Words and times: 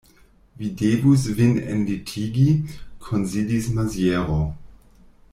Vi 0.57 0.71
devus 0.79 1.29
vin 1.39 1.51
enlitigi, 1.73 2.47
konsilis 3.07 3.69
Maziero. 3.77 4.39